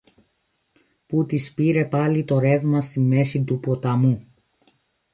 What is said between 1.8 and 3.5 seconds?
πάλι το ρεύμα στη μέση